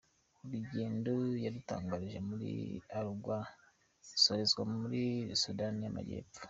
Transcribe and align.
Urugendo 0.45 1.13
yarutangiriye 1.43 2.19
muri 2.29 2.49
Uruguay 2.97 3.47
rusorezwa 4.07 4.61
muri 4.75 5.01
Soudani 5.41 5.81
y'amajyepfo. 5.85 6.39